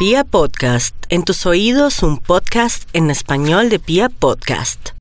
[0.00, 4.92] Pia Podcast, en tus oídos un podcast en español de Pia Podcast.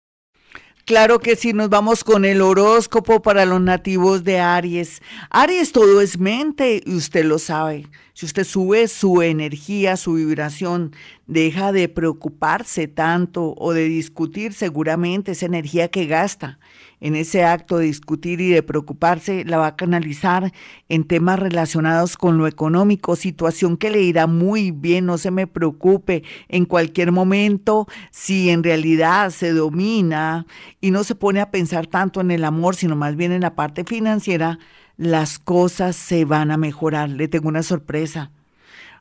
[0.84, 5.02] Claro que sí, nos vamos con el horóscopo para los nativos de Aries.
[5.30, 7.88] Aries todo es mente y usted lo sabe.
[8.12, 10.94] Si usted sube su energía, su vibración,
[11.28, 16.60] deja de preocuparse tanto o de discutir seguramente esa energía que gasta
[17.02, 20.52] en ese acto de discutir y de preocuparse, la va a canalizar
[20.90, 25.48] en temas relacionados con lo económico, situación que le irá muy bien, no se me
[25.48, 30.46] preocupe, en cualquier momento, si en realidad se domina
[30.82, 33.56] y no se pone a pensar tanto en el amor, sino más bien en la
[33.56, 34.60] parte financiera,
[34.98, 37.10] las cosas se van a mejorar.
[37.10, 38.32] Le tengo una sorpresa.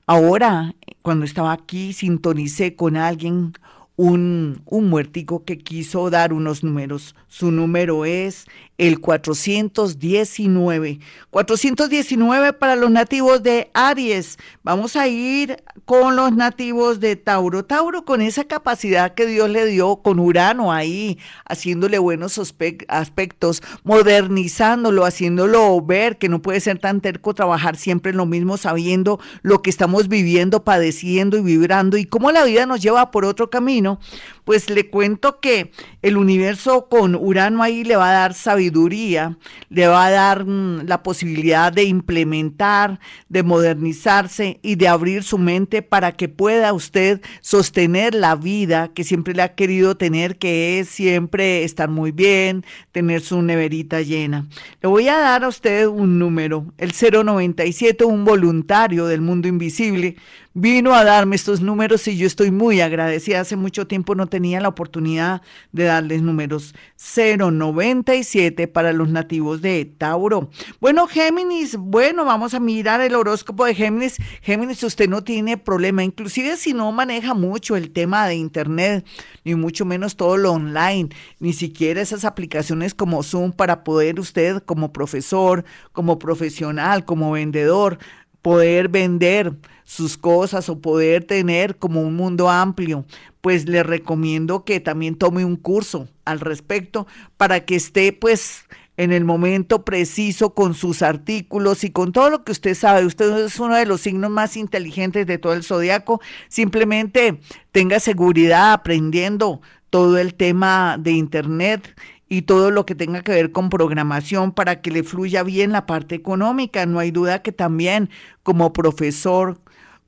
[0.07, 3.53] Ahora, cuando estaba aquí, sintonicé con alguien
[3.99, 7.17] un, un muertico que quiso dar unos números.
[7.27, 8.47] Su número es
[8.79, 11.01] el 419.
[11.31, 14.39] 419 para los nativos de Aries.
[14.63, 17.65] Vamos a ir con los nativos de Tauro.
[17.65, 22.41] Tauro con esa capacidad que Dios le dio con Urano ahí, haciéndole buenos
[22.89, 28.57] aspectos, modernizándolo, haciéndolo ver que no puede ser tan terco trabajar siempre en lo mismo,
[28.57, 33.25] sabiendo lo que estamos viviendo, padeciendo y vibrando y cómo la vida nos lleva por
[33.25, 33.99] otro camino.
[34.45, 39.87] Pues le cuento que el universo con Urano ahí le va a dar sabiduría le
[39.87, 45.83] va a dar mm, la posibilidad de implementar, de modernizarse y de abrir su mente
[45.83, 50.89] para que pueda usted sostener la vida que siempre le ha querido tener, que es
[50.89, 54.47] siempre estar muy bien, tener su neverita llena.
[54.83, 60.17] Le voy a dar a usted un número, el 097, un voluntario del mundo invisible
[60.61, 63.41] vino a darme estos números y yo estoy muy agradecida.
[63.41, 65.41] Hace mucho tiempo no tenía la oportunidad
[65.71, 70.51] de darles números 097 para los nativos de Tauro.
[70.81, 74.17] Bueno, Géminis, bueno, vamos a mirar el horóscopo de Géminis.
[74.43, 79.07] Géminis, usted no tiene problema, inclusive si no maneja mucho el tema de Internet,
[79.45, 84.61] ni mucho menos todo lo online, ni siquiera esas aplicaciones como Zoom para poder usted
[84.65, 87.99] como profesor, como profesional, como vendedor,
[88.43, 89.55] poder vender
[89.85, 93.05] sus cosas o poder tener como un mundo amplio,
[93.41, 97.07] pues le recomiendo que también tome un curso al respecto
[97.37, 98.65] para que esté pues
[98.99, 103.07] en el momento preciso con sus artículos y con todo lo que usted sabe.
[103.07, 106.21] Usted es uno de los signos más inteligentes de todo el zodiaco.
[106.49, 107.41] Simplemente
[107.71, 111.97] tenga seguridad aprendiendo todo el tema de Internet
[112.29, 115.87] y todo lo que tenga que ver con programación para que le fluya bien la
[115.87, 116.85] parte económica.
[116.87, 118.11] No hay duda que también
[118.43, 119.59] como profesor,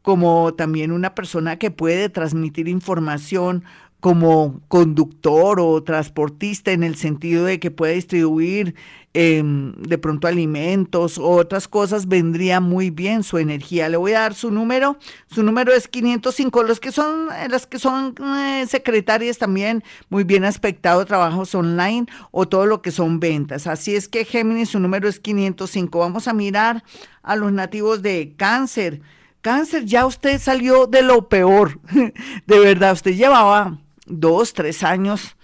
[0.02, 3.64] como también una persona que puede transmitir información
[4.00, 8.74] como conductor o transportista en el sentido de que puede distribuir
[9.12, 13.88] em, de pronto alimentos o otras cosas, vendría muy bien su energía.
[13.88, 14.98] Le voy a dar su número.
[15.30, 16.62] Su número es 505.
[16.62, 22.48] Los que son, las que son eh, secretarias también muy bien aspectado, trabajos online o
[22.48, 23.66] todo lo que son ventas.
[23.66, 25.98] Así es que Géminis, su número es 505.
[25.98, 26.82] Vamos a mirar
[27.22, 29.02] a los nativos de cáncer.
[29.42, 31.80] Cáncer, ya usted salió de lo peor.
[32.46, 33.78] De verdad, usted llevaba
[34.10, 35.36] dos, tres años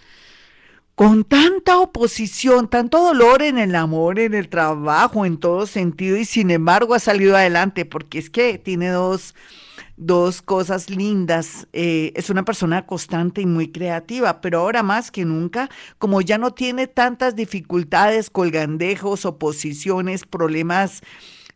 [0.96, 6.24] con tanta oposición, tanto dolor en el amor, en el trabajo, en todo sentido, y
[6.24, 9.34] sin embargo ha salido adelante, porque es que tiene dos,
[9.98, 11.68] dos cosas lindas.
[11.74, 16.38] Eh, es una persona constante y muy creativa, pero ahora más que nunca, como ya
[16.38, 21.02] no tiene tantas dificultades, colgandejos, oposiciones, problemas,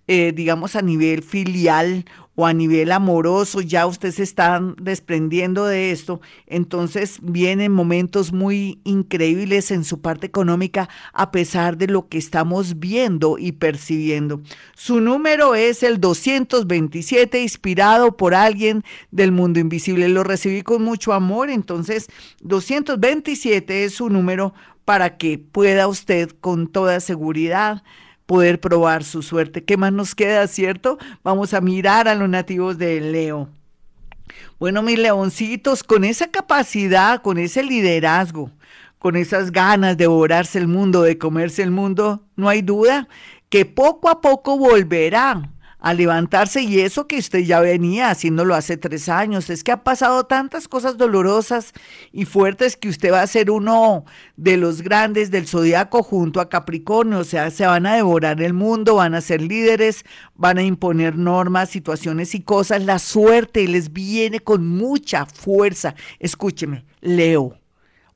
[0.06, 2.04] eh, digamos, a nivel filial
[2.35, 8.81] o a nivel amoroso, ya usted se está desprendiendo de esto, entonces vienen momentos muy
[8.85, 14.41] increíbles en su parte económica a pesar de lo que estamos viendo y percibiendo.
[14.75, 20.09] Su número es el 227, inspirado por alguien del mundo invisible.
[20.09, 22.09] Lo recibí con mucho amor, entonces
[22.43, 24.55] 227 es su número
[24.85, 27.83] para que pueda usted con toda seguridad
[28.31, 29.65] poder probar su suerte.
[29.65, 30.99] ¿Qué más nos queda, cierto?
[31.25, 33.49] Vamos a mirar a los nativos de Leo.
[34.60, 38.53] Bueno, mis leoncitos, con esa capacidad, con ese liderazgo,
[39.01, 43.09] con esas ganas de devorarse el mundo, de comerse el mundo, no hay duda
[43.49, 48.77] que poco a poco volverá a levantarse y eso que usted ya venía haciéndolo hace
[48.77, 49.48] tres años.
[49.50, 51.72] Es que ha pasado tantas cosas dolorosas
[52.12, 54.04] y fuertes que usted va a ser uno
[54.36, 57.18] de los grandes del zodiaco junto a Capricornio.
[57.21, 60.04] O sea, se van a devorar el mundo, van a ser líderes,
[60.34, 62.84] van a imponer normas, situaciones y cosas.
[62.84, 65.94] La suerte les viene con mucha fuerza.
[66.18, 67.56] Escúcheme, Leo,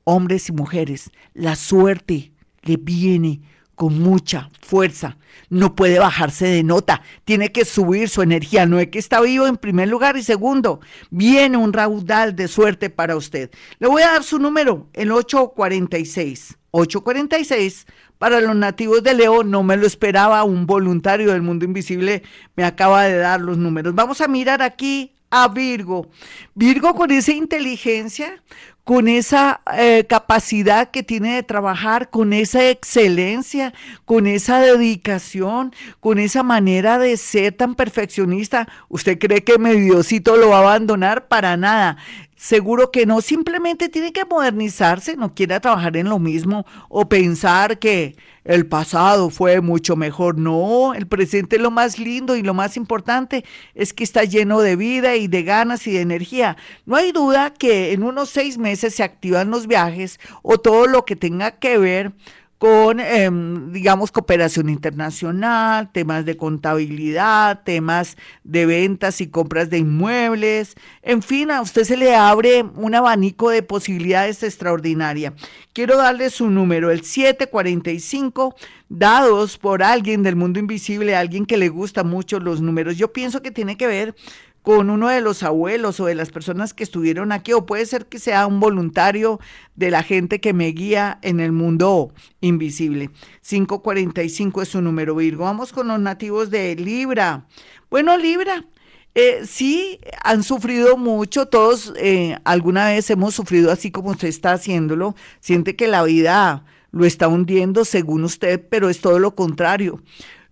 [0.03, 2.31] hombres y mujeres, la suerte
[2.61, 3.41] le viene
[3.75, 5.17] con mucha fuerza.
[5.49, 8.65] No puede bajarse de nota, tiene que subir su energía.
[8.65, 10.79] No es que está vivo en primer lugar y segundo,
[11.11, 13.51] viene un raudal de suerte para usted.
[13.79, 16.57] Le voy a dar su número, el 846.
[16.71, 17.85] 846
[18.17, 22.23] para los nativos de Leo, no me lo esperaba, un voluntario del mundo invisible
[22.55, 23.93] me acaba de dar los números.
[23.93, 26.09] Vamos a mirar aquí a Virgo.
[26.53, 28.41] Virgo con esa inteligencia,
[28.85, 33.73] con esa eh, capacidad que tiene de trabajar, con esa excelencia,
[34.05, 38.67] con esa dedicación, con esa manera de ser tan perfeccionista.
[38.87, 41.27] ¿Usted cree que mi Diosito lo va a abandonar?
[41.27, 41.97] Para nada.
[42.37, 47.79] Seguro que no, simplemente tiene que modernizarse, no quiere trabajar en lo mismo o pensar
[47.79, 50.37] que el pasado fue mucho mejor.
[50.37, 54.59] No, el presente es lo más lindo y lo más importante es que está lleno
[54.59, 56.57] de vida y de ganas y de energía.
[56.85, 61.05] No hay duda que en unos seis meses se activan los viajes o todo lo
[61.05, 62.11] que tenga que ver
[62.57, 70.75] con, em, digamos, cooperación internacional, temas de contabilidad, temas de ventas y compras de inmuebles,
[71.01, 75.33] en fin, a usted se le abre un abanico de posibilidades extraordinaria.
[75.73, 78.55] Quiero darle su número, el 745,
[78.87, 82.97] dados por alguien del mundo invisible, alguien que le gusta mucho los números.
[82.97, 84.15] Yo pienso que tiene que ver
[84.65, 88.07] con uno de los abuelos o de las personas que estuvieron aquí, o puede ser
[88.07, 89.39] que sea un voluntario
[89.75, 93.11] de la gente que me guía en el mundo invisible.
[93.47, 95.43] 545 es su número Virgo.
[95.43, 97.45] Vamos con los nativos de Libra.
[97.91, 98.65] Bueno, Libra,
[99.13, 104.53] eh, sí, han sufrido mucho, todos eh, alguna vez hemos sufrido así como usted está
[104.53, 110.01] haciéndolo, siente que la vida lo está hundiendo según usted, pero es todo lo contrario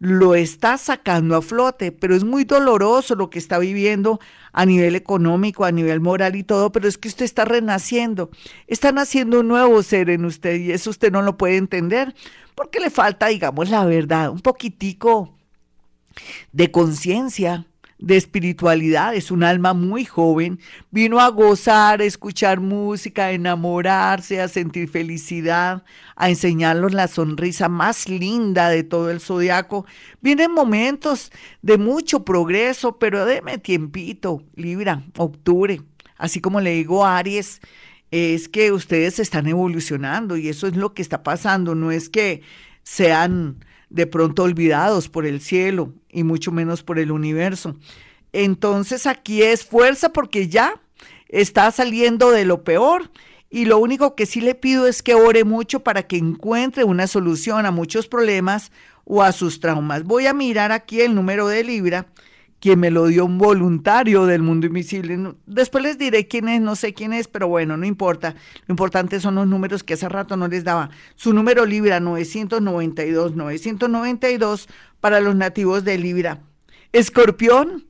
[0.03, 4.19] lo está sacando a flote, pero es muy doloroso lo que está viviendo
[4.51, 8.29] a nivel económico, a nivel moral y todo, pero es que usted está renaciendo,
[8.67, 12.13] está naciendo un nuevo ser en usted y eso usted no lo puede entender
[12.53, 15.37] porque le falta, digamos, la verdad, un poquitico
[16.51, 17.65] de conciencia,
[18.03, 20.59] de espiritualidad, es un alma muy joven,
[20.91, 25.85] vino a gozar, a escuchar música, a enamorarse, a sentir felicidad,
[26.17, 29.85] a enseñarnos la sonrisa más linda de todo el zodiaco.
[30.19, 35.81] Vienen momentos de mucho progreso, pero déme tiempito, Libra, octubre,
[36.17, 37.61] así como le digo a Aries,
[38.11, 42.41] es que ustedes están evolucionando y eso es lo que está pasando, no es que
[42.83, 47.75] sean de pronto olvidados por el cielo y mucho menos por el universo.
[48.33, 50.81] Entonces aquí es fuerza porque ya
[51.29, 53.11] está saliendo de lo peor
[53.51, 57.05] y lo único que sí le pido es que ore mucho para que encuentre una
[57.05, 58.71] solución a muchos problemas
[59.05, 60.03] o a sus traumas.
[60.03, 62.07] Voy a mirar aquí el número de Libra
[62.63, 65.33] quien me lo dio un voluntario del mundo invisible.
[65.45, 68.35] Después les diré quién es, no sé quién es, pero bueno, no importa.
[68.67, 70.89] Lo importante son los números que hace rato no les daba.
[71.17, 74.69] Su número Libra 992, 992
[75.01, 76.39] para los nativos de Libra.
[76.93, 77.85] Escorpión,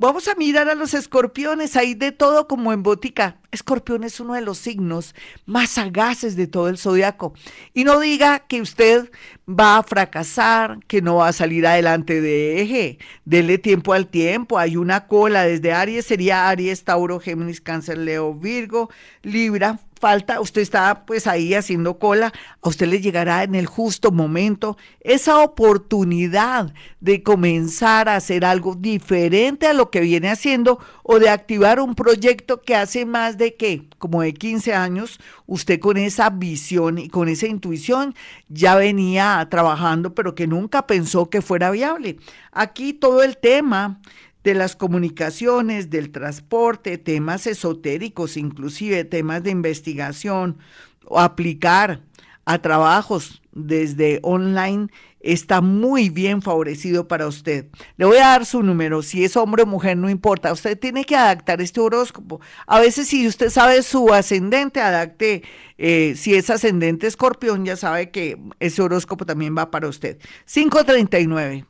[0.00, 3.40] Vamos a mirar a los escorpiones, hay de todo como en botica.
[3.50, 5.12] Escorpión es uno de los signos
[5.44, 7.34] más sagaces de todo el zodiaco.
[7.74, 9.10] Y no diga que usted
[9.48, 12.98] va a fracasar, que no va a salir adelante de eje.
[13.24, 14.60] Dele tiempo al tiempo.
[14.60, 18.90] Hay una cola desde Aries, sería Aries, Tauro, Géminis, Cáncer, Leo, Virgo,
[19.22, 24.10] Libra, falta, usted está pues ahí haciendo cola, a usted le llegará en el justo
[24.10, 31.18] momento esa oportunidad de comenzar a hacer algo diferente a lo que viene haciendo o
[31.18, 35.96] de activar un proyecto que hace más de que, como de 15 años, usted con
[35.96, 38.14] esa visión y con esa intuición
[38.48, 42.18] ya venía trabajando, pero que nunca pensó que fuera viable.
[42.52, 44.00] Aquí todo el tema
[44.48, 50.58] de las comunicaciones, del transporte, temas esotéricos, inclusive temas de investigación,
[51.04, 52.00] o aplicar
[52.44, 54.88] a trabajos desde online
[55.20, 57.66] está muy bien favorecido para usted.
[57.98, 61.04] Le voy a dar su número, si es hombre o mujer, no importa, usted tiene
[61.04, 62.40] que adaptar este horóscopo.
[62.66, 65.42] A veces si usted sabe su ascendente, adapte,
[65.76, 70.18] eh, si es ascendente escorpión, ya sabe que ese horóscopo también va para usted.
[70.46, 71.66] 539.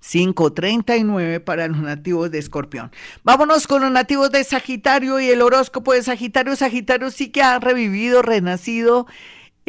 [0.00, 2.90] 539 para los nativos de Escorpión.
[3.24, 6.56] Vámonos con los nativos de Sagitario y el horóscopo de Sagitario.
[6.56, 9.06] Sagitario sí que ha revivido, renacido.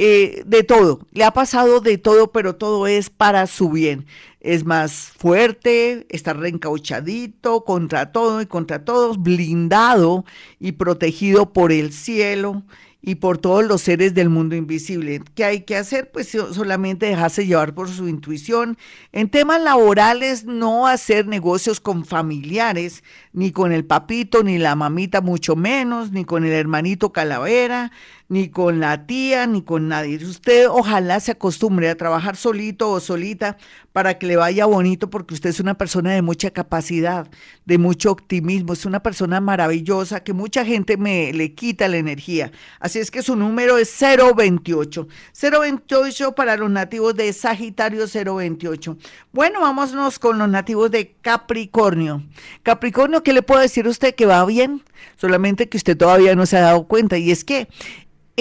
[0.02, 4.06] Eh, de todo, le ha pasado de todo, pero todo es para su bien.
[4.40, 10.24] Es más fuerte, está reencauchadito contra todo y contra todos, blindado
[10.58, 12.64] y protegido por el cielo
[13.02, 15.22] y por todos los seres del mundo invisible.
[15.34, 16.12] ¿Qué hay que hacer?
[16.12, 18.78] Pues solamente dejarse llevar por su intuición.
[19.14, 25.22] En temas laborales, no hacer negocios con familiares, ni con el papito, ni la mamita,
[25.22, 27.92] mucho menos, ni con el hermanito calavera,
[28.30, 30.24] ni con la tía, ni con nadie.
[30.24, 33.58] Usted ojalá se acostumbre a trabajar solito o solita
[33.92, 37.28] para que le vaya bonito, porque usted es una persona de mucha capacidad,
[37.66, 42.52] de mucho optimismo, es una persona maravillosa que mucha gente me le quita la energía.
[42.80, 45.08] Así es que su número es 028.
[45.34, 48.96] 028 para los nativos de Sagitario 028.
[49.34, 52.24] Bueno, vámonos con los nativos de Capricornio.
[52.62, 54.84] Capricornio, ¿qué le puedo decir a usted que va bien?
[55.18, 57.68] Solamente que usted todavía no se ha dado cuenta y es que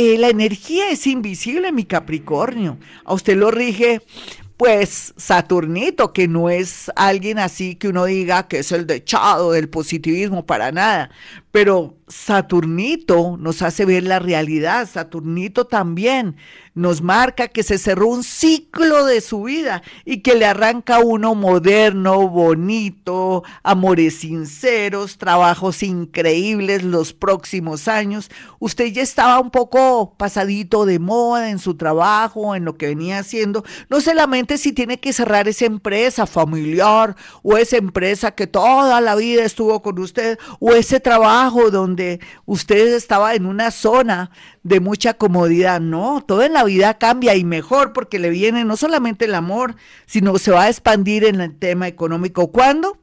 [0.00, 2.78] eh, la energía es invisible, mi Capricornio.
[3.05, 4.00] A usted lo rige
[4.57, 9.69] pues Saturnito, que no es alguien así que uno diga que es el dechado del
[9.69, 11.11] positivismo para nada,
[11.50, 16.37] pero Saturnito nos hace ver la realidad, Saturnito también
[16.79, 21.35] nos marca que se cerró un ciclo de su vida y que le arranca uno
[21.35, 28.31] moderno, bonito, amores sinceros, trabajos increíbles los próximos años.
[28.61, 33.19] Usted ya estaba un poco pasadito de moda en su trabajo, en lo que venía
[33.19, 33.65] haciendo.
[33.91, 39.17] No solamente si tiene que cerrar esa empresa familiar o esa empresa que toda la
[39.17, 41.98] vida estuvo con usted o ese trabajo donde
[42.47, 44.31] usted estaba en una zona
[44.62, 45.81] de mucha comodidad.
[45.81, 49.76] No, todo en la vida cambia y mejor porque le viene no solamente el amor,
[50.07, 52.50] sino se va a expandir en el tema económico.
[52.52, 52.99] ¿Cuándo?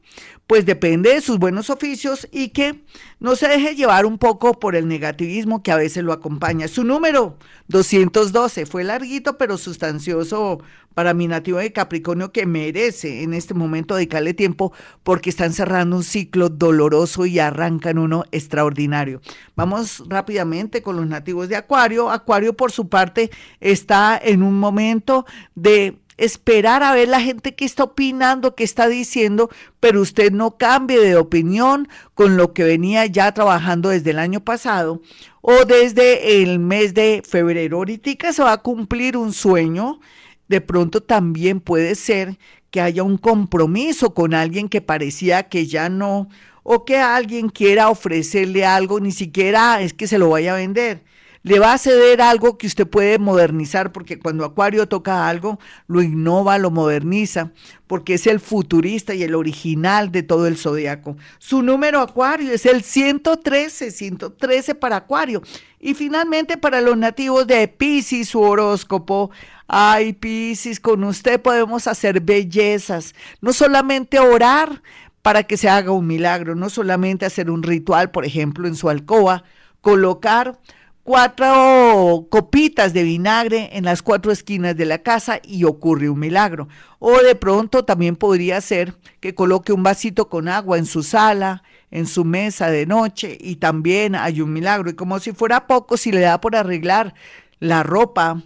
[0.46, 2.84] Pues depende de sus buenos oficios y que
[3.18, 6.68] no se deje llevar un poco por el negativismo que a veces lo acompaña.
[6.68, 7.36] Su número
[7.66, 10.60] 212 fue larguito pero sustancioso
[10.94, 14.72] para mi nativo de Capricornio que merece en este momento dedicarle tiempo
[15.02, 19.20] porque están cerrando un ciclo doloroso y arrancan uno extraordinario.
[19.56, 22.08] Vamos rápidamente con los nativos de Acuario.
[22.10, 25.26] Acuario por su parte está en un momento
[25.56, 30.56] de esperar a ver la gente que está opinando, que está diciendo, pero usted no
[30.56, 35.02] cambie de opinión con lo que venía ya trabajando desde el año pasado
[35.40, 37.78] o desde el mes de febrero.
[37.78, 40.00] Ahorita se va a cumplir un sueño
[40.48, 42.38] de pronto también puede ser
[42.70, 46.28] que haya un compromiso con alguien que parecía que ya no,
[46.62, 51.04] o que alguien quiera ofrecerle algo, ni siquiera es que se lo vaya a vender.
[51.46, 56.02] Le va a ceder algo que usted puede modernizar, porque cuando Acuario toca algo, lo
[56.02, 57.52] innova, lo moderniza,
[57.86, 61.16] porque es el futurista y el original de todo el zodiaco.
[61.38, 65.40] Su número Acuario es el 113, 113 para Acuario.
[65.78, 69.30] Y finalmente para los nativos de Pisces, su horóscopo
[69.68, 74.82] Ay, Piscis, con usted podemos hacer bellezas, no solamente orar
[75.22, 78.88] para que se haga un milagro, no solamente hacer un ritual, por ejemplo, en su
[78.88, 79.44] alcoba,
[79.80, 80.58] colocar
[81.06, 86.66] cuatro copitas de vinagre en las cuatro esquinas de la casa y ocurre un milagro.
[86.98, 91.62] O de pronto también podría ser que coloque un vasito con agua en su sala,
[91.92, 94.90] en su mesa de noche y también hay un milagro.
[94.90, 97.14] Y como si fuera poco, si le da por arreglar
[97.60, 98.42] la ropa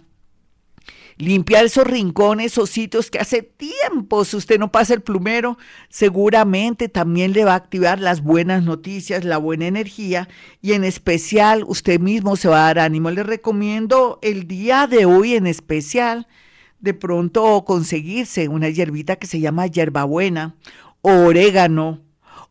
[1.17, 5.57] limpiar esos rincones o sitios que hace tiempos usted no pasa el plumero,
[5.89, 10.27] seguramente también le va a activar las buenas noticias, la buena energía
[10.61, 13.11] y en especial usted mismo se va a dar ánimo.
[13.11, 16.27] Le recomiendo el día de hoy en especial
[16.79, 20.55] de pronto conseguirse una hierbita que se llama hierbabuena,
[21.01, 22.01] orégano,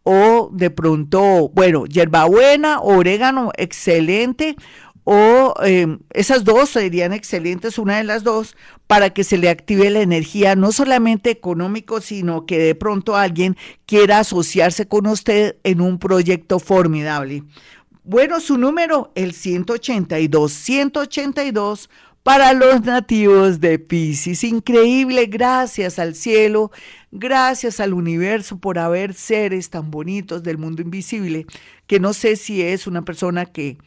[0.02, 4.57] o de pronto, bueno, hierbabuena, orégano, excelente,
[5.04, 9.90] o em, esas dos serían excelentes, una de las dos, para que se le active
[9.90, 15.80] la energía, no solamente económico, sino que de pronto alguien quiera asociarse con usted en
[15.80, 17.45] un proyecto formidable.
[18.02, 21.90] Bueno, su número, el 182, 182
[22.23, 24.45] para los nativos de Pisces.
[24.45, 26.71] Increíble, gracias al cielo,
[27.11, 31.47] gracias al universo por haber seres tan bonitos del mundo invisible,
[31.87, 33.78] que no sé si es una persona que